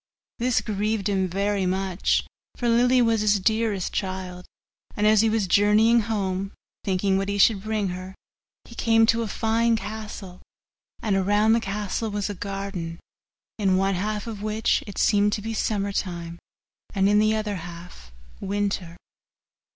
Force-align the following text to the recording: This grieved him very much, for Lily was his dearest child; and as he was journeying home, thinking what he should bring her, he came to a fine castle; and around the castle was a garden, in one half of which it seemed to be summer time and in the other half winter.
This 0.39 0.61
grieved 0.61 1.09
him 1.09 1.27
very 1.27 1.67
much, 1.67 2.25
for 2.57 2.67
Lily 2.67 3.03
was 3.03 3.21
his 3.21 3.39
dearest 3.39 3.93
child; 3.93 4.45
and 4.97 5.05
as 5.05 5.21
he 5.21 5.29
was 5.29 5.45
journeying 5.45 5.99
home, 5.99 6.53
thinking 6.83 7.19
what 7.19 7.29
he 7.29 7.37
should 7.37 7.61
bring 7.61 7.89
her, 7.89 8.15
he 8.65 8.73
came 8.73 9.05
to 9.05 9.21
a 9.21 9.27
fine 9.27 9.75
castle; 9.75 10.41
and 11.03 11.15
around 11.15 11.53
the 11.53 11.59
castle 11.59 12.09
was 12.09 12.31
a 12.31 12.33
garden, 12.33 12.99
in 13.59 13.77
one 13.77 13.93
half 13.93 14.25
of 14.25 14.41
which 14.41 14.83
it 14.87 14.97
seemed 14.97 15.33
to 15.33 15.41
be 15.43 15.53
summer 15.53 15.91
time 15.91 16.39
and 16.95 17.07
in 17.07 17.19
the 17.19 17.35
other 17.35 17.57
half 17.57 18.11
winter. 18.39 18.97